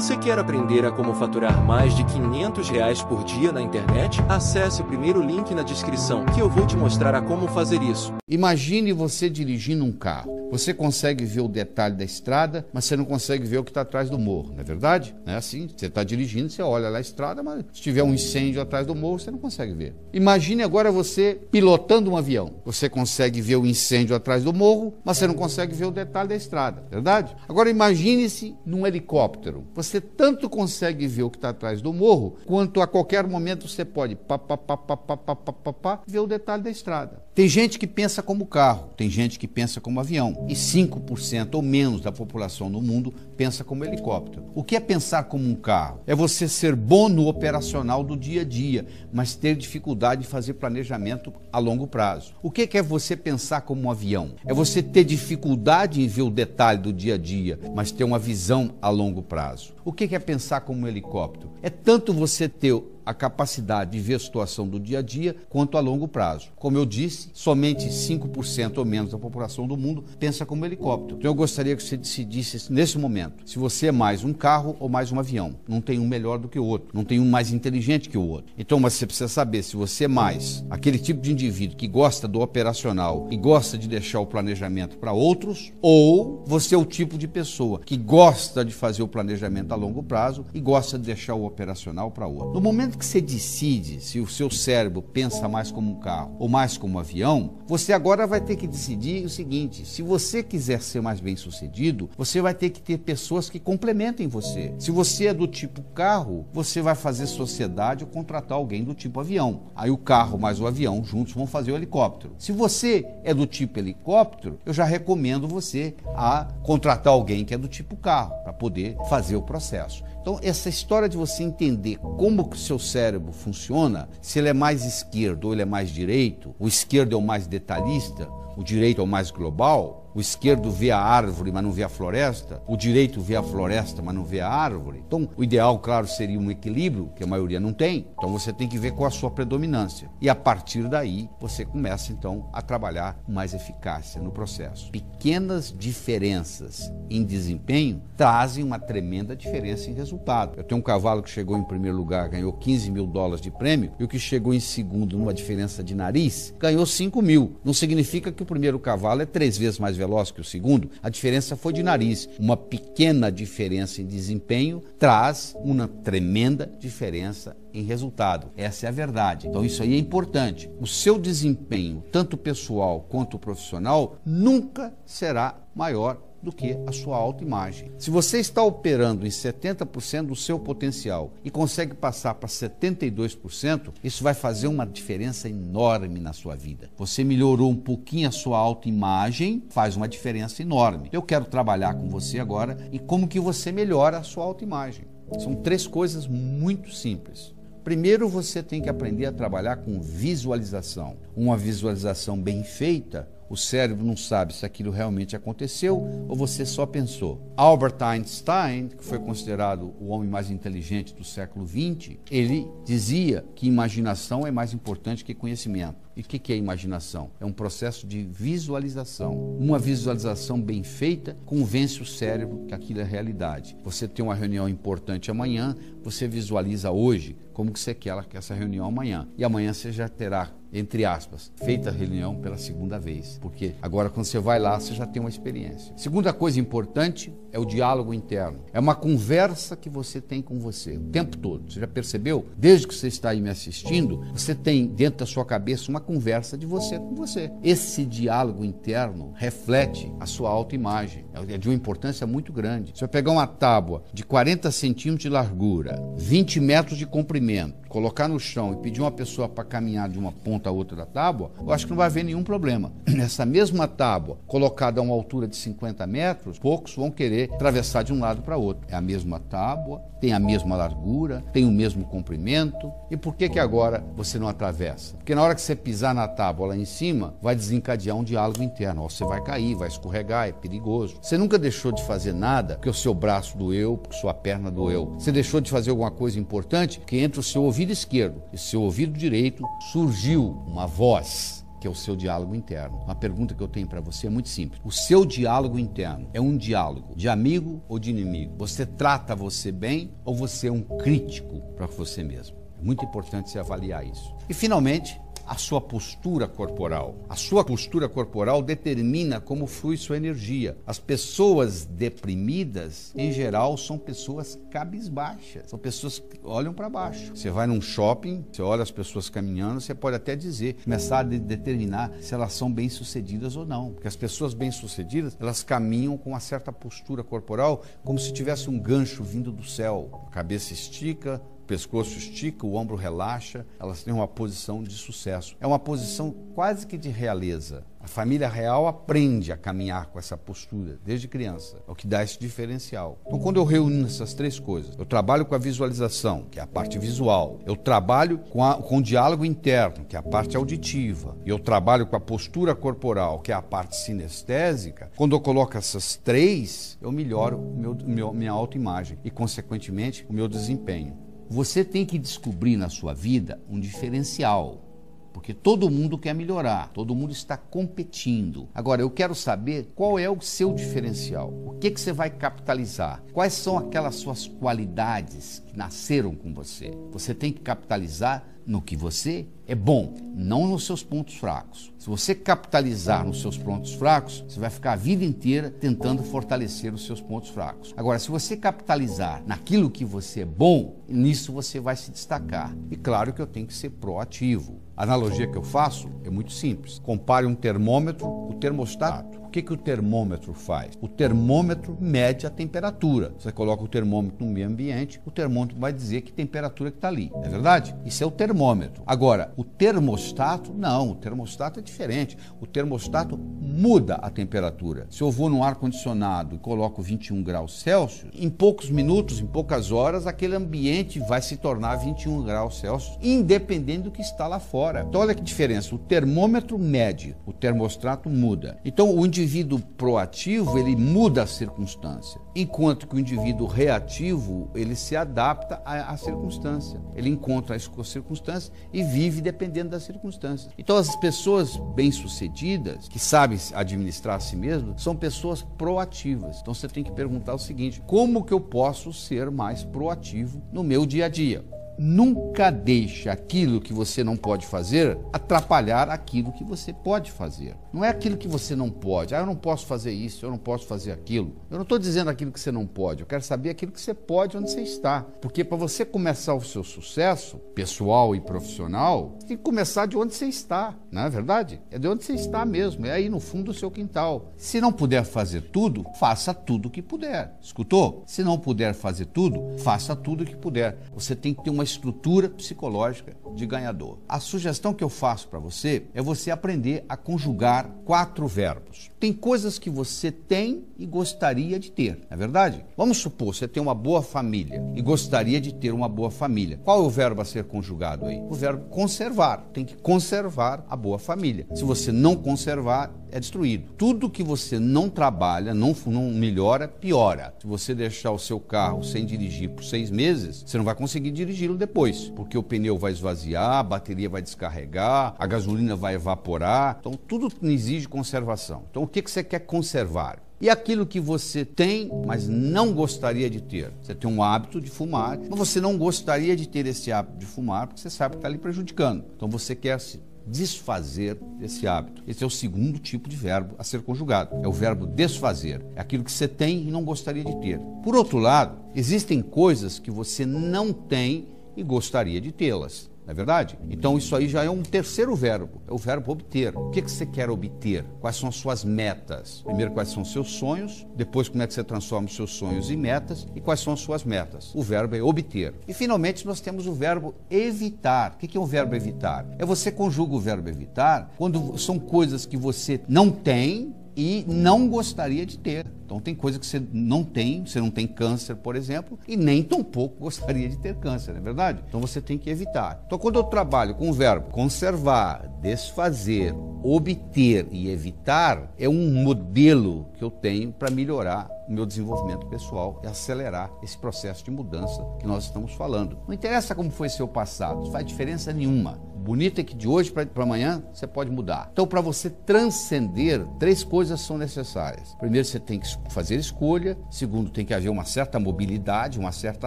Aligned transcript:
Você 0.00 0.16
quer 0.16 0.38
aprender 0.38 0.86
a 0.86 0.90
como 0.90 1.12
faturar 1.12 1.62
mais 1.62 1.94
de 1.94 2.02
500 2.04 2.70
reais 2.70 3.02
por 3.02 3.22
dia 3.22 3.52
na 3.52 3.60
internet? 3.60 4.18
Acesse 4.30 4.80
o 4.80 4.84
primeiro 4.86 5.20
link 5.20 5.54
na 5.54 5.62
descrição 5.62 6.24
que 6.24 6.40
eu 6.40 6.48
vou 6.48 6.66
te 6.66 6.74
mostrar 6.74 7.14
a 7.14 7.20
como 7.20 7.46
fazer 7.46 7.82
isso. 7.82 8.10
Imagine 8.26 8.92
você 8.92 9.28
dirigindo 9.28 9.84
um 9.84 9.90
carro. 9.90 10.48
Você 10.52 10.72
consegue 10.72 11.24
ver 11.24 11.40
o 11.40 11.48
detalhe 11.48 11.96
da 11.96 12.04
estrada, 12.04 12.64
mas 12.72 12.84
você 12.84 12.96
não 12.96 13.04
consegue 13.04 13.44
ver 13.44 13.58
o 13.58 13.64
que 13.64 13.70
está 13.70 13.80
atrás 13.80 14.08
do 14.08 14.18
morro, 14.18 14.52
não 14.52 14.60
é 14.60 14.64
verdade? 14.64 15.14
Não 15.26 15.32
é 15.32 15.36
assim. 15.36 15.68
Você 15.68 15.86
está 15.86 16.04
dirigindo, 16.04 16.48
você 16.48 16.62
olha 16.62 16.88
lá 16.88 16.98
a 16.98 17.00
estrada, 17.00 17.42
mas 17.42 17.64
se 17.72 17.80
tiver 17.80 18.04
um 18.04 18.14
incêndio 18.14 18.60
atrás 18.60 18.86
do 18.86 18.94
morro, 18.94 19.18
você 19.18 19.32
não 19.32 19.38
consegue 19.38 19.72
ver. 19.74 19.94
Imagine 20.12 20.62
agora 20.62 20.92
você 20.92 21.40
pilotando 21.50 22.10
um 22.10 22.16
avião. 22.16 22.54
Você 22.64 22.88
consegue 22.88 23.40
ver 23.40 23.56
o 23.56 23.66
incêndio 23.66 24.14
atrás 24.14 24.44
do 24.44 24.52
morro, 24.52 24.94
mas 25.04 25.18
você 25.18 25.26
não 25.26 25.34
consegue 25.34 25.74
ver 25.74 25.86
o 25.86 25.90
detalhe 25.90 26.28
da 26.28 26.36
estrada, 26.36 26.84
verdade? 26.88 27.36
Agora 27.48 27.68
imagine-se 27.68 28.54
num 28.64 28.86
helicóptero. 28.86 29.64
Você 29.74 29.89
tanto 29.98 30.50
consegue 30.50 31.06
ver 31.06 31.22
o 31.22 31.30
que 31.30 31.38
está 31.38 31.48
atrás 31.48 31.80
do 31.80 31.90
morro, 31.90 32.36
quanto 32.44 32.82
a 32.82 32.86
qualquer 32.86 33.26
momento 33.26 33.66
você 33.66 33.82
pode 33.82 34.14
pá, 34.14 34.38
pá, 34.38 34.58
pá, 34.58 34.76
pá, 34.76 34.96
pá, 34.96 35.16
pá, 35.16 35.34
pá, 35.36 35.52
pá, 35.52 35.72
pá, 35.72 36.00
ver 36.06 36.18
o 36.18 36.26
detalhe 36.26 36.62
da 36.62 36.70
estrada. 36.70 37.24
Tem 37.34 37.48
gente 37.48 37.78
que 37.78 37.86
pensa 37.86 38.22
como 38.22 38.44
carro, 38.44 38.90
tem 38.96 39.08
gente 39.08 39.38
que 39.38 39.48
pensa 39.48 39.80
como 39.80 39.98
avião. 39.98 40.44
E 40.48 40.54
5% 40.54 41.54
ou 41.54 41.62
menos 41.62 42.02
da 42.02 42.12
população 42.12 42.68
no 42.68 42.82
mundo 42.82 43.14
pensa 43.36 43.64
como 43.64 43.84
helicóptero. 43.84 44.44
O 44.54 44.62
que 44.62 44.76
é 44.76 44.80
pensar 44.80 45.24
como 45.24 45.48
um 45.48 45.54
carro? 45.54 46.00
É 46.06 46.14
você 46.14 46.46
ser 46.48 46.74
bom 46.74 47.08
no 47.08 47.28
operacional 47.28 48.04
do 48.04 48.16
dia 48.16 48.42
a 48.42 48.44
dia, 48.44 48.84
mas 49.12 49.34
ter 49.34 49.56
dificuldade 49.56 50.22
de 50.22 50.26
fazer 50.26 50.54
planejamento 50.54 51.32
a 51.52 51.58
longo 51.58 51.86
prazo. 51.86 52.34
O 52.42 52.50
que 52.50 52.76
é 52.76 52.82
você 52.82 53.16
pensar 53.16 53.62
como 53.62 53.82
um 53.82 53.90
avião? 53.90 54.32
É 54.44 54.52
você 54.52 54.82
ter 54.82 55.04
dificuldade 55.04 56.02
em 56.02 56.08
ver 56.08 56.22
o 56.22 56.30
detalhe 56.30 56.80
do 56.80 56.92
dia 56.92 57.14
a 57.14 57.18
dia, 57.18 57.58
mas 57.74 57.90
ter 57.90 58.04
uma 58.04 58.18
visão 58.18 58.74
a 58.82 58.90
longo 58.90 59.22
prazo. 59.22 59.72
O 59.84 59.92
que 59.92 60.14
é 60.14 60.18
pensar 60.18 60.60
como 60.60 60.80
um 60.80 60.88
helicóptero? 60.88 61.50
É 61.62 61.70
tanto 61.70 62.12
você 62.12 62.48
ter 62.48 62.74
a 63.10 63.14
capacidade 63.14 63.90
de 63.90 63.98
ver 63.98 64.14
a 64.14 64.18
situação 64.18 64.68
do 64.68 64.78
dia 64.78 65.00
a 65.00 65.02
dia 65.02 65.34
quanto 65.48 65.76
a 65.76 65.80
longo 65.80 66.06
prazo. 66.06 66.48
Como 66.56 66.78
eu 66.78 66.86
disse, 66.86 67.30
somente 67.34 67.88
5% 67.88 68.78
ou 68.78 68.84
menos 68.84 69.10
da 69.10 69.18
população 69.18 69.66
do 69.66 69.76
mundo 69.76 70.04
pensa 70.18 70.46
como 70.46 70.64
helicóptero. 70.64 71.16
Então 71.18 71.30
eu 71.30 71.34
gostaria 71.34 71.74
que 71.74 71.82
você 71.82 71.96
decidisse 71.96 72.72
nesse 72.72 72.98
momento 72.98 73.42
se 73.44 73.58
você 73.58 73.88
é 73.88 73.92
mais 73.92 74.22
um 74.22 74.32
carro 74.32 74.76
ou 74.78 74.88
mais 74.88 75.10
um 75.10 75.18
avião. 75.18 75.56
Não 75.66 75.80
tem 75.80 75.98
um 75.98 76.06
melhor 76.06 76.38
do 76.38 76.48
que 76.48 76.58
o 76.58 76.64
outro, 76.64 76.88
não 76.94 77.04
tem 77.04 77.18
um 77.18 77.28
mais 77.28 77.50
inteligente 77.50 78.08
que 78.08 78.16
o 78.16 78.26
outro. 78.26 78.52
Então 78.56 78.80
você 78.80 79.04
precisa 79.04 79.28
saber 79.28 79.62
se 79.62 79.76
você 79.76 80.04
é 80.04 80.08
mais 80.08 80.64
aquele 80.70 80.98
tipo 80.98 81.20
de 81.20 81.32
indivíduo 81.32 81.76
que 81.76 81.88
gosta 81.88 82.28
do 82.28 82.40
operacional 82.40 83.26
e 83.30 83.36
gosta 83.36 83.76
de 83.76 83.88
deixar 83.88 84.20
o 84.20 84.26
planejamento 84.26 84.98
para 84.98 85.12
outros 85.12 85.72
ou 85.82 86.44
você 86.46 86.76
é 86.76 86.78
o 86.78 86.84
tipo 86.84 87.18
de 87.18 87.26
pessoa 87.26 87.80
que 87.80 87.96
gosta 87.96 88.64
de 88.64 88.72
fazer 88.72 89.02
o 89.02 89.08
planejamento 89.08 89.72
a 89.72 89.76
longo 89.76 90.02
prazo 90.02 90.46
e 90.54 90.60
gosta 90.60 90.96
de 90.96 91.06
deixar 91.06 91.34
o 91.34 91.44
operacional 91.44 92.10
para 92.10 92.26
outro. 92.26 92.52
No 92.52 92.60
momento 92.60 92.99
que 93.00 93.06
você 93.06 93.20
decide 93.20 93.98
se 94.00 94.20
o 94.20 94.26
seu 94.26 94.50
cérebro 94.50 95.00
pensa 95.00 95.48
mais 95.48 95.72
como 95.72 95.90
um 95.90 95.98
carro 95.98 96.36
ou 96.38 96.48
mais 96.48 96.76
como 96.76 96.96
um 96.96 96.98
avião, 96.98 97.54
você 97.66 97.94
agora 97.94 98.26
vai 98.26 98.40
ter 98.42 98.56
que 98.56 98.66
decidir 98.66 99.24
o 99.24 99.28
seguinte: 99.28 99.86
se 99.86 100.02
você 100.02 100.42
quiser 100.42 100.82
ser 100.82 101.00
mais 101.00 101.18
bem 101.18 101.34
sucedido, 101.34 102.10
você 102.16 102.40
vai 102.42 102.52
ter 102.52 102.68
que 102.70 102.80
ter 102.80 102.98
pessoas 102.98 103.48
que 103.48 103.58
complementem 103.58 104.28
você. 104.28 104.74
Se 104.78 104.90
você 104.90 105.28
é 105.28 105.34
do 105.34 105.46
tipo 105.46 105.82
carro, 105.94 106.46
você 106.52 106.82
vai 106.82 106.94
fazer 106.94 107.26
sociedade 107.26 108.04
ou 108.04 108.10
contratar 108.10 108.58
alguém 108.58 108.84
do 108.84 108.94
tipo 108.94 109.18
avião. 109.18 109.62
Aí 109.74 109.90
o 109.90 109.96
carro 109.96 110.38
mais 110.38 110.60
o 110.60 110.66
avião 110.66 111.02
juntos 111.02 111.32
vão 111.32 111.46
fazer 111.46 111.72
o 111.72 111.76
helicóptero. 111.76 112.34
Se 112.38 112.52
você 112.52 113.06
é 113.24 113.32
do 113.32 113.46
tipo 113.46 113.78
helicóptero, 113.78 114.58
eu 114.66 114.74
já 114.74 114.84
recomendo 114.84 115.48
você 115.48 115.94
a 116.14 116.48
contratar 116.62 117.14
alguém 117.14 117.46
que 117.46 117.54
é 117.54 117.58
do 117.58 117.68
tipo 117.68 117.96
carro 117.96 118.34
para 118.42 118.52
poder 118.52 118.96
fazer 119.08 119.36
o 119.36 119.42
processo. 119.42 120.04
Então, 120.20 120.38
essa 120.42 120.68
história 120.68 121.08
de 121.08 121.16
você 121.16 121.42
entender 121.42 121.96
como 121.96 122.46
o 122.46 122.56
seu 122.56 122.78
cérebro 122.78 123.32
funciona, 123.32 124.08
se 124.20 124.38
ele 124.38 124.48
é 124.48 124.52
mais 124.52 124.84
esquerdo 124.84 125.46
ou 125.46 125.52
ele 125.54 125.62
é 125.62 125.66
mais 125.66 125.90
direito, 125.90 126.54
o 126.58 126.68
esquerdo 126.68 127.14
é 127.14 127.16
o 127.16 127.22
mais 127.22 127.46
detalhista, 127.46 128.28
o 128.56 128.62
direito 128.62 129.00
é 129.00 129.04
o 129.04 129.06
mais 129.06 129.30
global, 129.30 130.09
o 130.14 130.20
esquerdo 130.20 130.70
vê 130.70 130.90
a 130.90 130.98
árvore, 130.98 131.52
mas 131.52 131.62
não 131.62 131.70
vê 131.70 131.82
a 131.82 131.88
floresta. 131.88 132.62
O 132.66 132.76
direito 132.76 133.20
vê 133.20 133.36
a 133.36 133.42
floresta, 133.42 134.02
mas 134.02 134.14
não 134.14 134.24
vê 134.24 134.40
a 134.40 134.48
árvore. 134.48 135.02
Então, 135.06 135.28
o 135.36 135.44
ideal, 135.44 135.78
claro, 135.78 136.06
seria 136.06 136.38
um 136.38 136.50
equilíbrio, 136.50 137.10
que 137.14 137.22
a 137.22 137.26
maioria 137.26 137.60
não 137.60 137.72
tem. 137.72 138.06
Então, 138.16 138.30
você 138.30 138.52
tem 138.52 138.68
que 138.68 138.78
ver 138.78 138.92
qual 138.92 139.06
a 139.06 139.10
sua 139.10 139.30
predominância. 139.30 140.10
E 140.20 140.28
a 140.28 140.34
partir 140.34 140.88
daí, 140.88 141.28
você 141.38 141.64
começa, 141.64 142.12
então, 142.12 142.48
a 142.52 142.60
trabalhar 142.60 143.20
com 143.24 143.32
mais 143.32 143.54
eficácia 143.54 144.20
no 144.20 144.30
processo. 144.30 144.90
Pequenas 144.90 145.74
diferenças 145.76 146.92
em 147.08 147.24
desempenho 147.24 148.02
trazem 148.16 148.64
uma 148.64 148.78
tremenda 148.78 149.36
diferença 149.36 149.90
em 149.90 149.94
resultado. 149.94 150.54
Eu 150.56 150.64
tenho 150.64 150.80
um 150.80 150.84
cavalo 150.84 151.22
que 151.22 151.30
chegou 151.30 151.56
em 151.56 151.64
primeiro 151.64 151.96
lugar, 151.96 152.28
ganhou 152.28 152.52
15 152.52 152.90
mil 152.90 153.06
dólares 153.06 153.40
de 153.40 153.50
prêmio, 153.50 153.92
e 153.98 154.04
o 154.04 154.08
que 154.08 154.18
chegou 154.18 154.52
em 154.52 154.60
segundo, 154.60 155.16
numa 155.16 155.32
diferença 155.32 155.82
de 155.82 155.94
nariz, 155.94 156.54
ganhou 156.58 156.84
5 156.84 157.22
mil. 157.22 157.56
Não 157.64 157.72
significa 157.72 158.32
que 158.32 158.42
o 158.42 158.46
primeiro 158.46 158.78
cavalo 158.78 159.22
é 159.22 159.26
três 159.26 159.56
vezes 159.56 159.78
mais 159.78 159.96
veloz 160.00 160.30
que 160.30 160.40
o 160.40 160.44
segundo, 160.44 160.90
a 161.02 161.10
diferença 161.10 161.56
foi 161.56 161.72
de 161.72 161.82
nariz. 161.82 162.28
Uma 162.38 162.56
pequena 162.56 163.30
diferença 163.30 164.00
em 164.00 164.06
desempenho 164.06 164.82
traz 164.98 165.54
uma 165.62 165.86
tremenda 165.86 166.70
diferença 166.78 167.54
em 167.74 167.82
resultado. 167.82 168.50
Essa 168.56 168.86
é 168.86 168.88
a 168.88 168.92
verdade. 168.92 169.46
Então 169.46 169.64
isso 169.64 169.82
aí 169.82 169.94
é 169.94 169.98
importante. 169.98 170.70
O 170.80 170.86
seu 170.86 171.18
desempenho, 171.18 172.02
tanto 172.10 172.36
pessoal 172.36 173.06
quanto 173.08 173.38
profissional, 173.38 174.16
nunca 174.24 174.92
será 175.04 175.58
maior 175.74 176.29
do 176.42 176.52
que 176.52 176.76
a 176.86 176.92
sua 176.92 177.16
autoimagem. 177.16 177.92
Se 177.98 178.10
você 178.10 178.38
está 178.38 178.62
operando 178.62 179.26
em 179.26 179.30
70% 179.30 180.26
do 180.26 180.36
seu 180.36 180.58
potencial 180.58 181.32
e 181.44 181.50
consegue 181.50 181.94
passar 181.94 182.34
para 182.34 182.48
72%, 182.48 183.92
isso 184.02 184.22
vai 184.22 184.34
fazer 184.34 184.66
uma 184.66 184.86
diferença 184.86 185.48
enorme 185.48 186.20
na 186.20 186.32
sua 186.32 186.56
vida. 186.56 186.90
Você 186.96 187.22
melhorou 187.24 187.70
um 187.70 187.76
pouquinho 187.76 188.28
a 188.28 188.32
sua 188.32 188.58
autoimagem, 188.58 189.62
faz 189.70 189.96
uma 189.96 190.08
diferença 190.08 190.62
enorme. 190.62 191.08
Eu 191.12 191.22
quero 191.22 191.44
trabalhar 191.44 191.94
com 191.94 192.08
você 192.08 192.38
agora 192.38 192.76
e 192.92 192.98
como 192.98 193.28
que 193.28 193.40
você 193.40 193.72
melhora 193.72 194.18
a 194.18 194.22
sua 194.22 194.44
autoimagem. 194.44 195.04
São 195.38 195.54
três 195.54 195.86
coisas 195.86 196.26
muito 196.26 196.92
simples. 196.92 197.54
Primeiro, 197.84 198.28
você 198.28 198.62
tem 198.62 198.82
que 198.82 198.88
aprender 198.90 199.26
a 199.26 199.32
trabalhar 199.32 199.76
com 199.76 200.00
visualização. 200.00 201.16
Uma 201.34 201.56
visualização 201.56 202.40
bem 202.40 202.62
feita 202.62 203.28
o 203.50 203.56
cérebro 203.56 204.06
não 204.06 204.16
sabe 204.16 204.54
se 204.54 204.64
aquilo 204.64 204.92
realmente 204.92 205.34
aconteceu 205.34 205.96
ou 206.28 206.36
você 206.36 206.64
só 206.64 206.86
pensou. 206.86 207.52
Albert 207.56 208.00
Einstein, 208.00 208.86
que 208.86 209.04
foi 209.04 209.18
considerado 209.18 209.92
o 210.00 210.10
homem 210.10 210.30
mais 210.30 210.50
inteligente 210.50 211.12
do 211.12 211.24
século 211.24 211.66
XX, 211.66 212.16
ele 212.30 212.68
dizia 212.84 213.44
que 213.56 213.66
imaginação 213.66 214.46
é 214.46 214.52
mais 214.52 214.72
importante 214.72 215.24
que 215.24 215.34
conhecimento. 215.34 216.09
E 216.16 216.20
o 216.20 216.24
que 216.24 216.52
é 216.52 216.56
imaginação? 216.56 217.30
É 217.40 217.44
um 217.44 217.52
processo 217.52 218.06
de 218.06 218.24
visualização. 218.24 219.34
Uma 219.58 219.78
visualização 219.78 220.60
bem 220.60 220.82
feita 220.82 221.36
convence 221.46 222.02
o 222.02 222.06
cérebro 222.06 222.64
que 222.66 222.74
aquilo 222.74 223.00
é 223.00 223.04
realidade. 223.04 223.76
Você 223.84 224.08
tem 224.08 224.24
uma 224.24 224.34
reunião 224.34 224.68
importante 224.68 225.30
amanhã, 225.30 225.74
você 226.02 226.26
visualiza 226.26 226.90
hoje 226.90 227.36
como 227.52 227.72
que 227.72 227.80
você 227.80 227.94
quer 227.94 228.10
essa 228.34 228.54
reunião 228.54 228.86
amanhã. 228.86 229.28
E 229.36 229.44
amanhã 229.44 229.72
você 229.72 229.92
já 229.92 230.08
terá 230.08 230.50
entre 230.72 231.04
aspas, 231.04 231.50
feita 231.56 231.90
a 231.90 231.92
reunião 231.92 232.36
pela 232.36 232.56
segunda 232.56 232.98
vez. 232.98 233.38
Porque 233.40 233.74
agora, 233.82 234.08
quando 234.08 234.26
você 234.26 234.38
vai 234.38 234.58
lá, 234.58 234.78
você 234.78 234.94
já 234.94 235.06
tem 235.06 235.20
uma 235.20 235.28
experiência. 235.28 235.92
Segunda 235.96 236.32
coisa 236.32 236.60
importante 236.60 237.32
é 237.52 237.58
o 237.58 237.64
diálogo 237.64 238.14
interno. 238.14 238.60
É 238.72 238.80
uma 238.80 238.94
conversa 238.94 239.76
que 239.76 239.88
você 239.88 240.20
tem 240.20 240.42
com 240.42 240.58
você 240.58 240.96
o 240.96 241.10
tempo 241.10 241.36
todo. 241.36 241.70
Você 241.70 241.80
já 241.80 241.86
percebeu? 241.86 242.46
Desde 242.56 242.86
que 242.86 242.94
você 242.94 243.08
está 243.08 243.30
aí 243.30 243.40
me 243.40 243.50
assistindo, 243.50 244.24
você 244.32 244.54
tem 244.54 244.86
dentro 244.86 245.20
da 245.20 245.26
sua 245.26 245.44
cabeça 245.44 245.90
uma 245.90 246.00
conversa 246.00 246.56
de 246.56 246.66
você 246.66 246.98
com 246.98 247.14
você. 247.14 247.50
Esse 247.62 248.04
diálogo 248.04 248.64
interno 248.64 249.32
reflete 249.36 250.12
a 250.20 250.26
sua 250.26 250.50
autoimagem. 250.50 251.24
É 251.48 251.58
de 251.58 251.68
uma 251.68 251.74
importância 251.74 252.26
muito 252.26 252.52
grande. 252.52 252.92
Se 252.94 253.04
eu 253.04 253.08
pegar 253.08 253.32
uma 253.32 253.46
tábua 253.46 254.04
de 254.12 254.24
40 254.24 254.70
centímetros 254.70 255.22
de 255.22 255.28
largura, 255.28 256.02
20 256.16 256.60
metros 256.60 256.98
de 256.98 257.06
comprimento, 257.06 257.79
colocar 257.90 258.28
no 258.28 258.38
chão 258.38 258.72
e 258.72 258.76
pedir 258.76 259.00
uma 259.00 259.10
pessoa 259.10 259.48
para 259.48 259.64
caminhar 259.64 260.08
de 260.08 260.18
uma 260.18 260.30
ponta 260.30 260.70
a 260.70 260.72
outra 260.72 260.96
da 260.96 261.04
tábua, 261.04 261.50
eu 261.60 261.72
acho 261.72 261.84
que 261.84 261.90
não 261.90 261.96
vai 261.96 262.06
haver 262.06 262.24
nenhum 262.24 262.44
problema. 262.44 262.92
Essa 263.20 263.44
mesma 263.44 263.86
tábua, 263.88 264.38
colocada 264.46 265.00
a 265.00 265.02
uma 265.02 265.12
altura 265.12 265.48
de 265.48 265.56
50 265.56 266.06
metros, 266.06 266.58
poucos 266.58 266.94
vão 266.94 267.10
querer 267.10 267.52
atravessar 267.52 268.04
de 268.04 268.12
um 268.12 268.20
lado 268.20 268.42
para 268.42 268.56
outro. 268.56 268.86
É 268.88 268.94
a 268.94 269.00
mesma 269.00 269.40
tábua, 269.40 270.00
tem 270.20 270.32
a 270.32 270.38
mesma 270.38 270.76
largura, 270.76 271.42
tem 271.52 271.64
o 271.64 271.70
mesmo 271.70 272.04
comprimento. 272.04 272.92
E 273.10 273.16
por 273.16 273.34
que 273.34 273.48
que 273.48 273.58
agora 273.58 274.04
você 274.14 274.38
não 274.38 274.46
atravessa? 274.46 275.16
Porque 275.16 275.34
na 275.34 275.42
hora 275.42 275.54
que 275.54 275.60
você 275.60 275.74
pisar 275.74 276.14
na 276.14 276.28
tábua 276.28 276.68
lá 276.68 276.76
em 276.76 276.84
cima, 276.84 277.34
vai 277.42 277.56
desencadear 277.56 278.16
um 278.16 278.22
diálogo 278.22 278.62
interno. 278.62 279.08
Você 279.08 279.24
vai 279.24 279.42
cair, 279.42 279.74
vai 279.74 279.88
escorregar, 279.88 280.48
é 280.48 280.52
perigoso. 280.52 281.16
Você 281.20 281.36
nunca 281.36 281.58
deixou 281.58 281.90
de 281.90 282.04
fazer 282.04 282.32
nada 282.32 282.74
porque 282.74 282.88
o 282.88 282.94
seu 282.94 283.12
braço 283.12 283.58
doeu, 283.58 283.96
porque 283.96 284.16
sua 284.16 284.32
perna 284.32 284.70
doeu. 284.70 285.14
Você 285.18 285.32
deixou 285.32 285.60
de 285.60 285.70
fazer 285.70 285.90
alguma 285.90 286.10
coisa 286.10 286.38
importante 286.38 287.00
que 287.00 287.18
entre 287.18 287.40
o 287.40 287.42
seu 287.42 287.64
ouvido 287.64 287.79
esquerdo 287.88 288.42
e 288.52 288.58
seu 288.58 288.82
ouvido 288.82 289.16
direito 289.16 289.64
surgiu 289.90 290.62
uma 290.66 290.86
voz 290.86 291.60
que 291.80 291.86
é 291.86 291.90
o 291.90 291.94
seu 291.94 292.14
diálogo 292.14 292.54
interno. 292.54 292.98
Uma 293.04 293.14
pergunta 293.14 293.54
que 293.54 293.62
eu 293.62 293.68
tenho 293.68 293.86
para 293.86 294.02
você 294.02 294.26
é 294.26 294.30
muito 294.30 294.50
simples. 294.50 294.80
O 294.84 294.92
seu 294.92 295.24
diálogo 295.24 295.78
interno 295.78 296.28
é 296.34 296.40
um 296.40 296.54
diálogo 296.54 297.14
de 297.16 297.26
amigo 297.26 297.82
ou 297.88 297.98
de 297.98 298.10
inimigo? 298.10 298.54
Você 298.58 298.84
trata 298.84 299.34
você 299.34 299.72
bem 299.72 300.12
ou 300.22 300.34
você 300.34 300.68
é 300.68 300.72
um 300.72 300.82
crítico 300.82 301.60
para 301.74 301.86
você 301.86 302.22
mesmo? 302.22 302.58
É 302.78 302.84
muito 302.84 303.04
importante 303.04 303.50
você 303.50 303.58
avaliar 303.58 304.06
isso. 304.06 304.34
E 304.48 304.52
finalmente, 304.52 305.18
a 305.50 305.56
sua 305.56 305.80
postura 305.80 306.46
corporal. 306.46 307.16
A 307.28 307.34
sua 307.34 307.64
postura 307.64 308.08
corporal 308.08 308.62
determina 308.62 309.40
como 309.40 309.66
flui 309.66 309.96
sua 309.96 310.16
energia. 310.16 310.78
As 310.86 311.00
pessoas 311.00 311.84
deprimidas, 311.84 313.12
em 313.16 313.32
geral, 313.32 313.76
são 313.76 313.98
pessoas 313.98 314.56
cabisbaixas. 314.70 315.68
São 315.68 315.76
pessoas 315.76 316.20
que 316.20 316.38
olham 316.44 316.72
para 316.72 316.88
baixo. 316.88 317.34
Você 317.34 317.50
vai 317.50 317.66
num 317.66 317.80
shopping, 317.80 318.44
você 318.52 318.62
olha 318.62 318.84
as 318.84 318.92
pessoas 318.92 319.28
caminhando, 319.28 319.80
você 319.80 319.92
pode 319.92 320.14
até 320.14 320.36
dizer, 320.36 320.76
começar 320.84 321.18
a 321.18 321.22
determinar 321.24 322.12
se 322.20 322.32
elas 322.32 322.52
são 322.52 322.72
bem-sucedidas 322.72 323.56
ou 323.56 323.66
não. 323.66 323.90
Porque 323.90 324.06
as 324.06 324.14
pessoas 324.14 324.54
bem-sucedidas, 324.54 325.36
elas 325.40 325.64
caminham 325.64 326.16
com 326.16 326.30
uma 326.30 326.40
certa 326.40 326.72
postura 326.72 327.24
corporal, 327.24 327.82
como 328.04 328.20
se 328.20 328.32
tivesse 328.32 328.70
um 328.70 328.78
gancho 328.78 329.24
vindo 329.24 329.50
do 329.50 329.64
céu. 329.64 330.28
A 330.28 330.30
cabeça 330.30 330.72
estica, 330.72 331.42
pescoço 331.70 332.18
estica, 332.18 332.66
o 332.66 332.74
ombro 332.74 332.96
relaxa, 332.96 333.64
elas 333.78 334.02
têm 334.02 334.12
uma 334.12 334.26
posição 334.26 334.82
de 334.82 334.92
sucesso. 334.92 335.56
É 335.60 335.66
uma 335.68 335.78
posição 335.78 336.34
quase 336.52 336.84
que 336.84 336.98
de 336.98 337.08
realeza. 337.08 337.84
A 338.00 338.08
família 338.08 338.48
real 338.48 338.88
aprende 338.88 339.52
a 339.52 339.56
caminhar 339.56 340.06
com 340.06 340.18
essa 340.18 340.36
postura 340.36 340.98
desde 341.04 341.28
criança, 341.28 341.76
é 341.86 341.92
o 341.92 341.94
que 341.94 342.08
dá 342.08 342.24
esse 342.24 342.40
diferencial. 342.40 343.20
Então, 343.24 343.38
quando 343.38 343.58
eu 343.58 343.64
reúno 343.64 344.06
essas 344.06 344.34
três 344.34 344.58
coisas, 344.58 344.96
eu 344.98 345.04
trabalho 345.04 345.46
com 345.46 345.54
a 345.54 345.58
visualização, 345.58 346.46
que 346.50 346.58
é 346.58 346.62
a 346.62 346.66
parte 346.66 346.98
visual, 346.98 347.60
eu 347.64 347.76
trabalho 347.76 348.38
com, 348.38 348.64
a, 348.64 348.74
com 348.74 348.96
o 348.96 349.02
diálogo 349.02 349.44
interno, 349.44 350.04
que 350.06 350.16
é 350.16 350.18
a 350.18 350.22
parte 350.24 350.56
auditiva, 350.56 351.36
e 351.44 351.50
eu 351.50 351.58
trabalho 351.58 352.04
com 352.04 352.16
a 352.16 352.20
postura 352.20 352.74
corporal, 352.74 353.38
que 353.38 353.52
é 353.52 353.54
a 353.54 353.62
parte 353.62 353.94
sinestésica. 353.94 355.12
Quando 355.14 355.36
eu 355.36 355.40
coloco 355.40 355.76
essas 355.76 356.16
três, 356.16 356.98
eu 357.00 357.12
melhoro 357.12 357.60
meu, 357.60 357.96
meu, 358.04 358.32
minha 358.32 358.50
autoimagem 358.50 359.18
e, 359.22 359.30
consequentemente, 359.30 360.26
o 360.28 360.32
meu 360.32 360.48
desempenho. 360.48 361.29
Você 361.52 361.84
tem 361.84 362.06
que 362.06 362.16
descobrir 362.16 362.76
na 362.76 362.88
sua 362.88 363.12
vida 363.12 363.60
um 363.68 363.80
diferencial. 363.80 364.86
Porque 365.32 365.52
todo 365.52 365.90
mundo 365.90 366.16
quer 366.16 366.32
melhorar, 366.32 366.90
todo 366.92 367.12
mundo 367.12 367.32
está 367.32 367.56
competindo. 367.56 368.68
Agora, 368.72 369.02
eu 369.02 369.10
quero 369.10 369.34
saber 369.34 369.90
qual 369.96 370.16
é 370.16 370.30
o 370.30 370.40
seu 370.40 370.72
diferencial. 370.72 371.52
O 371.66 371.72
que, 371.80 371.90
que 371.90 372.00
você 372.00 372.12
vai 372.12 372.30
capitalizar? 372.30 373.20
Quais 373.32 373.52
são 373.54 373.76
aquelas 373.76 374.14
suas 374.14 374.46
qualidades 374.46 375.60
que 375.66 375.76
nasceram 375.76 376.36
com 376.36 376.54
você? 376.54 376.92
Você 377.10 377.34
tem 377.34 377.52
que 377.52 377.60
capitalizar 377.60 378.44
no 378.64 378.80
que 378.80 378.94
você 378.94 379.44
é 379.70 379.74
bom, 379.76 380.12
não 380.34 380.66
nos 380.66 380.84
seus 380.84 381.04
pontos 381.04 381.36
fracos. 381.36 381.92
Se 381.96 382.08
você 382.08 382.34
capitalizar 382.34 383.24
nos 383.24 383.40
seus 383.40 383.56
pontos 383.56 383.94
fracos, 383.94 384.44
você 384.48 384.58
vai 384.58 384.68
ficar 384.68 384.94
a 384.94 384.96
vida 384.96 385.24
inteira 385.24 385.70
tentando 385.70 386.24
fortalecer 386.24 386.92
os 386.92 387.06
seus 387.06 387.20
pontos 387.20 387.50
fracos. 387.50 387.94
Agora, 387.96 388.18
se 388.18 388.28
você 388.28 388.56
capitalizar 388.56 389.44
naquilo 389.46 389.88
que 389.88 390.04
você 390.04 390.40
é 390.40 390.44
bom, 390.44 391.04
nisso 391.08 391.52
você 391.52 391.78
vai 391.78 391.94
se 391.94 392.10
destacar. 392.10 392.76
E 392.90 392.96
claro 392.96 393.32
que 393.32 393.40
eu 393.40 393.46
tenho 393.46 393.64
que 393.64 393.72
ser 393.72 393.90
proativo. 393.90 394.80
A 394.96 395.04
analogia 395.04 395.46
que 395.46 395.56
eu 395.56 395.62
faço 395.62 396.10
é 396.24 396.30
muito 396.30 396.50
simples. 396.50 396.98
Compare 396.98 397.46
um 397.46 397.54
termômetro, 397.54 398.26
o 398.26 398.54
termostato 398.54 399.40
o 399.50 399.52
que, 399.52 399.62
que 399.62 399.72
o 399.72 399.76
termômetro 399.76 400.54
faz? 400.54 400.96
O 401.00 401.08
termômetro 401.08 401.98
mede 402.00 402.46
a 402.46 402.50
temperatura. 402.50 403.34
Você 403.36 403.50
coloca 403.50 403.82
o 403.82 403.88
termômetro 403.88 404.46
no 404.46 404.52
meio 404.52 404.68
ambiente, 404.68 405.20
o 405.26 405.30
termômetro 405.32 405.76
vai 405.76 405.92
dizer 405.92 406.20
que 406.20 406.32
temperatura 406.32 406.88
que 406.92 406.98
está 406.98 407.08
ali. 407.08 407.32
É 407.42 407.48
verdade? 407.48 407.92
Isso 408.06 408.22
é 408.22 408.26
o 408.28 408.30
termômetro. 408.30 409.02
Agora, 409.04 409.52
o 409.60 409.64
termostato, 409.64 410.72
não. 410.72 411.10
O 411.10 411.14
termostato 411.14 411.80
é 411.80 411.82
diferente. 411.82 412.34
O 412.58 412.66
termostato 412.66 413.36
muda 413.36 414.14
a 414.14 414.30
temperatura. 414.30 415.06
Se 415.10 415.20
eu 415.20 415.30
vou 415.30 415.50
no 415.50 415.62
ar-condicionado 415.62 416.54
e 416.54 416.58
coloco 416.58 417.02
21 417.02 417.42
graus 417.42 417.78
Celsius, 417.78 418.30
em 418.34 418.48
poucos 418.48 418.88
minutos, 418.88 419.38
em 419.38 419.44
poucas 419.44 419.92
horas, 419.92 420.26
aquele 420.26 420.56
ambiente 420.56 421.18
vai 421.18 421.42
se 421.42 421.58
tornar 421.58 421.96
21 421.96 422.42
graus 422.42 422.80
Celsius, 422.80 423.18
independente 423.20 424.04
do 424.04 424.10
que 424.10 424.22
está 424.22 424.46
lá 424.46 424.58
fora. 424.58 425.04
Então, 425.06 425.20
olha 425.20 425.34
que 425.34 425.42
diferença. 425.42 425.94
O 425.94 425.98
termômetro 425.98 426.78
mede, 426.78 427.36
o 427.44 427.52
termostato 427.52 428.30
muda. 428.30 428.78
Então, 428.82 429.14
o 429.14 429.26
indivíduo 429.26 429.78
proativo, 429.78 430.78
ele 430.78 430.96
muda 430.96 431.42
a 431.42 431.46
circunstância, 431.46 432.40
enquanto 432.56 433.06
que 433.06 433.14
o 433.14 433.20
indivíduo 433.20 433.66
reativo, 433.66 434.70
ele 434.74 434.96
se 434.96 435.14
adapta 435.14 435.82
à, 435.84 436.16
circunstância. 436.16 436.98
Ele 437.14 437.28
encontra 437.28 437.76
as 437.76 437.90
circunstâncias 438.04 438.72
e 438.90 439.02
vive 439.02 439.49
dependendo 439.50 439.90
das 439.90 440.02
circunstâncias. 440.04 440.72
Então, 440.78 440.96
as 440.96 441.14
pessoas 441.16 441.76
bem-sucedidas, 441.94 443.08
que 443.08 443.18
sabem 443.18 443.58
administrar 443.74 444.36
a 444.36 444.40
si 444.40 444.56
mesmo, 444.56 444.98
são 444.98 445.16
pessoas 445.16 445.62
proativas. 445.62 446.60
Então, 446.60 446.72
você 446.72 446.88
tem 446.88 447.02
que 447.02 447.12
perguntar 447.12 447.54
o 447.54 447.58
seguinte: 447.58 448.02
como 448.06 448.44
que 448.44 448.52
eu 448.52 448.60
posso 448.60 449.12
ser 449.12 449.50
mais 449.50 449.84
proativo 449.84 450.62
no 450.72 450.82
meu 450.82 451.04
dia 451.04 451.26
a 451.26 451.28
dia? 451.28 451.64
Nunca 452.02 452.70
deixe 452.70 453.28
aquilo 453.28 453.78
que 453.78 453.92
você 453.92 454.24
não 454.24 454.34
pode 454.34 454.66
fazer 454.66 455.18
atrapalhar 455.34 456.08
aquilo 456.08 456.50
que 456.50 456.64
você 456.64 456.94
pode 456.94 457.30
fazer. 457.30 457.76
Não 457.92 458.02
é 458.02 458.08
aquilo 458.08 458.38
que 458.38 458.48
você 458.48 458.74
não 458.74 458.88
pode. 458.88 459.34
Ah, 459.34 459.40
eu 459.40 459.46
não 459.46 459.54
posso 459.54 459.84
fazer 459.84 460.10
isso, 460.10 460.46
eu 460.46 460.50
não 460.50 460.56
posso 460.56 460.86
fazer 460.86 461.12
aquilo. 461.12 461.56
Eu 461.70 461.76
não 461.76 461.82
estou 461.82 461.98
dizendo 461.98 462.30
aquilo 462.30 462.52
que 462.52 462.58
você 462.58 462.72
não 462.72 462.86
pode. 462.86 463.20
Eu 463.20 463.26
quero 463.26 463.42
saber 463.42 463.68
aquilo 463.68 463.92
que 463.92 464.00
você 464.00 464.14
pode 464.14 464.56
onde 464.56 464.70
você 464.70 464.80
está. 464.80 465.26
Porque 465.42 465.62
para 465.62 465.76
você 465.76 466.02
começar 466.02 466.54
o 466.54 466.62
seu 466.62 466.82
sucesso 466.82 467.58
pessoal 467.74 468.34
e 468.34 468.40
profissional, 468.40 469.36
tem 469.46 469.58
que 469.58 469.62
começar 469.62 470.06
de 470.06 470.16
onde 470.16 470.34
você 470.34 470.46
está. 470.46 470.96
Não 471.12 471.20
é 471.20 471.28
verdade? 471.28 471.82
É 471.90 471.98
de 471.98 472.08
onde 472.08 472.24
você 472.24 472.32
está 472.32 472.64
mesmo. 472.64 473.04
É 473.04 473.12
aí 473.12 473.28
no 473.28 473.40
fundo 473.40 473.64
do 473.64 473.74
seu 473.74 473.90
quintal. 473.90 474.54
Se 474.56 474.80
não 474.80 474.90
puder 474.90 475.22
fazer 475.22 475.60
tudo, 475.60 476.06
faça 476.18 476.54
tudo 476.54 476.86
o 476.86 476.90
que 476.90 477.02
puder. 477.02 477.58
Escutou? 477.60 478.22
Se 478.24 478.42
não 478.42 478.58
puder 478.58 478.94
fazer 478.94 479.26
tudo, 479.26 479.76
faça 479.80 480.16
tudo 480.16 480.44
o 480.44 480.46
que 480.46 480.56
puder. 480.56 480.96
Você 481.12 481.36
tem 481.36 481.52
que 481.52 481.62
ter 481.62 481.68
uma 481.68 481.89
estrutura 481.90 482.48
psicológica 482.48 483.36
de 483.54 483.66
ganhador. 483.66 484.18
A 484.28 484.40
sugestão 484.40 484.94
que 484.94 485.04
eu 485.04 485.08
faço 485.08 485.48
para 485.48 485.58
você 485.58 486.04
é 486.14 486.22
você 486.22 486.50
aprender 486.50 487.04
a 487.08 487.16
conjugar 487.16 487.90
quatro 488.04 488.46
verbos. 488.46 489.10
Tem 489.18 489.32
coisas 489.32 489.78
que 489.78 489.90
você 489.90 490.30
tem 490.30 490.84
e 490.98 491.04
gostaria 491.04 491.78
de 491.78 491.90
ter, 491.90 492.16
não 492.16 492.26
é 492.30 492.36
verdade? 492.36 492.84
Vamos 492.96 493.18
supor, 493.18 493.54
você 493.54 493.68
tem 493.68 493.82
uma 493.82 493.94
boa 493.94 494.22
família 494.22 494.82
e 494.94 495.02
gostaria 495.02 495.60
de 495.60 495.74
ter 495.74 495.92
uma 495.92 496.08
boa 496.08 496.30
família. 496.30 496.80
Qual 496.82 497.02
é 497.02 497.06
o 497.06 497.10
verbo 497.10 497.42
a 497.42 497.44
ser 497.44 497.64
conjugado 497.64 498.26
aí? 498.26 498.40
O 498.48 498.54
verbo 498.54 498.88
conservar. 498.88 499.68
Tem 499.72 499.84
que 499.84 499.96
conservar 499.96 500.84
a 500.88 500.96
boa 500.96 501.18
família. 501.18 501.66
Se 501.74 501.84
você 501.84 502.12
não 502.12 502.36
conservar, 502.36 503.12
é 503.32 503.40
destruído. 503.40 503.92
Tudo 503.96 504.30
que 504.30 504.42
você 504.42 504.78
não 504.78 505.08
trabalha, 505.08 505.74
não, 505.74 505.94
não 506.06 506.30
melhora, 506.30 506.88
piora. 506.88 507.54
Se 507.60 507.66
você 507.66 507.94
deixar 507.94 508.30
o 508.32 508.38
seu 508.38 508.60
carro 508.60 509.02
sem 509.02 509.24
dirigir 509.24 509.70
por 509.70 509.84
seis 509.84 510.10
meses, 510.10 510.64
você 510.66 510.76
não 510.76 510.84
vai 510.84 510.94
conseguir 510.94 511.30
dirigi-lo 511.30 511.76
depois, 511.76 512.30
porque 512.36 512.56
o 512.56 512.62
pneu 512.62 512.98
vai 512.98 513.12
esvaziar, 513.12 513.78
a 513.78 513.82
bateria 513.82 514.28
vai 514.28 514.42
descarregar, 514.42 515.34
a 515.38 515.46
gasolina 515.46 515.96
vai 515.96 516.14
evaporar. 516.14 516.96
Então, 517.00 517.12
tudo 517.12 517.50
exige 517.62 518.08
conservação. 518.08 518.84
Então, 518.90 519.02
o 519.02 519.08
que, 519.08 519.22
que 519.22 519.30
você 519.30 519.42
quer 519.42 519.60
conservar? 519.60 520.38
E 520.60 520.68
aquilo 520.68 521.06
que 521.06 521.18
você 521.18 521.64
tem, 521.64 522.10
mas 522.26 522.46
não 522.46 522.92
gostaria 522.92 523.48
de 523.48 523.62
ter. 523.62 523.90
Você 524.02 524.14
tem 524.14 524.30
um 524.30 524.42
hábito 524.42 524.78
de 524.78 524.90
fumar, 524.90 525.38
mas 525.38 525.58
você 525.58 525.80
não 525.80 525.96
gostaria 525.96 526.54
de 526.54 526.68
ter 526.68 526.86
esse 526.86 527.10
hábito 527.10 527.38
de 527.38 527.46
fumar 527.46 527.86
porque 527.86 527.98
você 528.02 528.10
sabe 528.10 528.32
que 528.32 528.38
está 528.40 528.48
ali 528.48 528.58
prejudicando. 528.58 529.24
Então 529.34 529.48
você 529.48 529.74
quer 529.74 529.98
se 529.98 530.20
desfazer 530.50 531.38
desse 531.58 531.86
hábito. 531.86 532.22
Esse 532.26 532.42
é 532.42 532.46
o 532.46 532.50
segundo 532.50 532.98
tipo 532.98 533.28
de 533.28 533.36
verbo 533.36 533.74
a 533.78 533.84
ser 533.84 534.02
conjugado. 534.02 534.56
É 534.62 534.68
o 534.68 534.72
verbo 534.72 535.06
desfazer. 535.06 535.84
É 535.94 536.00
aquilo 536.00 536.24
que 536.24 536.32
você 536.32 536.48
tem 536.48 536.86
e 536.86 536.90
não 536.90 537.04
gostaria 537.04 537.44
de 537.44 537.56
ter. 537.60 537.78
Por 538.02 538.16
outro 538.16 538.38
lado, 538.38 538.78
existem 538.94 539.40
coisas 539.40 539.98
que 539.98 540.10
você 540.10 540.44
não 540.44 540.92
tem 540.92 541.48
e 541.76 541.82
gostaria 541.82 542.40
de 542.40 542.50
tê-las. 542.52 543.08
Não 543.30 543.32
é 543.32 543.34
verdade? 543.34 543.78
Então 543.88 544.18
isso 544.18 544.34
aí 544.34 544.48
já 544.48 544.64
é 544.64 544.70
um 544.70 544.82
terceiro 544.82 545.36
verbo, 545.36 545.80
é 545.86 545.92
o 545.92 545.96
verbo 545.96 546.32
obter. 546.32 546.76
O 546.76 546.90
que, 546.90 547.00
que 547.00 547.10
você 547.10 547.24
quer 547.24 547.48
obter? 547.48 548.04
Quais 548.20 548.34
são 548.34 548.48
as 548.48 548.56
suas 548.56 548.84
metas? 548.84 549.62
Primeiro, 549.64 549.92
quais 549.92 550.08
são 550.08 550.24
seus 550.24 550.50
sonhos, 550.50 551.06
depois, 551.14 551.48
como 551.48 551.62
é 551.62 551.66
que 551.66 551.72
você 551.72 551.84
transforma 551.84 552.26
os 552.26 552.34
seus 552.34 552.50
sonhos 552.50 552.90
em 552.90 552.96
metas 552.96 553.46
e 553.54 553.60
quais 553.60 553.78
são 553.78 553.92
as 553.92 554.00
suas 554.00 554.24
metas. 554.24 554.74
O 554.74 554.82
verbo 554.82 555.14
é 555.14 555.22
obter. 555.22 555.74
E 555.86 555.94
finalmente 555.94 556.44
nós 556.44 556.60
temos 556.60 556.88
o 556.88 556.92
verbo 556.92 557.32
evitar. 557.48 558.32
O 558.32 558.36
que, 558.36 558.48
que 558.48 558.58
é 558.58 558.60
o 558.60 558.66
verbo 558.66 558.96
evitar? 558.96 559.46
É 559.58 559.64
você 559.64 559.92
conjuga 559.92 560.34
o 560.34 560.40
verbo 560.40 560.68
evitar 560.68 561.32
quando 561.38 561.78
são 561.78 562.00
coisas 562.00 562.44
que 562.44 562.56
você 562.56 563.00
não 563.08 563.30
tem 563.30 563.94
e 564.20 564.44
não 564.46 564.86
gostaria 564.86 565.46
de 565.46 565.58
ter. 565.58 565.86
Então 566.04 566.20
tem 566.20 566.34
coisa 566.34 566.58
que 566.58 566.66
você 566.66 566.82
não 566.92 567.24
tem, 567.24 567.64
você 567.64 567.80
não 567.80 567.90
tem 567.90 568.06
câncer, 568.06 568.54
por 568.56 568.76
exemplo, 568.76 569.18
e 569.26 569.34
nem 569.34 569.62
tão 569.62 569.82
pouco 569.82 570.20
gostaria 570.20 570.68
de 570.68 570.76
ter 570.76 570.96
câncer, 570.96 571.32
não 571.32 571.40
é 571.40 571.42
verdade? 571.42 571.82
Então 571.88 572.00
você 572.02 572.20
tem 572.20 572.36
que 572.36 572.50
evitar. 572.50 573.02
Então 573.06 573.18
quando 573.18 573.36
eu 573.36 573.44
trabalho 573.44 573.94
com 573.94 574.10
o 574.10 574.12
verbo 574.12 574.50
conservar, 574.50 575.48
desfazer, 575.62 576.54
obter 576.82 577.66
e 577.70 577.88
evitar, 577.88 578.70
é 578.78 578.88
um 578.88 579.10
modelo 579.10 580.08
que 580.14 580.22
eu 580.22 580.30
tenho 580.30 580.70
para 580.70 580.90
melhorar 580.90 581.48
o 581.66 581.72
meu 581.72 581.86
desenvolvimento 581.86 582.46
pessoal 582.46 583.00
e 583.02 583.06
acelerar 583.06 583.70
esse 583.82 583.96
processo 583.96 584.44
de 584.44 584.50
mudança 584.50 585.02
que 585.18 585.26
nós 585.26 585.44
estamos 585.44 585.72
falando. 585.72 586.18
Não 586.26 586.34
interessa 586.34 586.74
como 586.74 586.90
foi 586.90 587.08
seu 587.08 587.26
passado, 587.26 587.90
faz 587.90 588.04
diferença 588.04 588.52
nenhuma. 588.52 589.00
Bonito 589.20 589.60
é 589.60 589.64
que 589.64 589.76
de 589.76 589.86
hoje 589.86 590.10
para 590.10 590.26
amanhã 590.42 590.82
você 590.92 591.06
pode 591.06 591.30
mudar. 591.30 591.68
Então, 591.72 591.86
para 591.86 592.00
você 592.00 592.30
transcender, 592.30 593.46
três 593.58 593.84
coisas 593.84 594.20
são 594.20 594.38
necessárias. 594.38 595.14
Primeiro, 595.16 595.46
você 595.46 595.60
tem 595.60 595.78
que 595.78 595.88
fazer 596.10 596.36
escolha. 596.36 596.98
Segundo, 597.10 597.50
tem 597.50 597.64
que 597.64 597.74
haver 597.74 597.90
uma 597.90 598.04
certa 598.04 598.40
mobilidade, 598.40 599.18
uma 599.18 599.32
certa 599.32 599.66